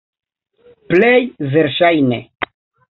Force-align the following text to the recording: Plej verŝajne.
Plej 0.93 1.21
verŝajne. 1.55 2.23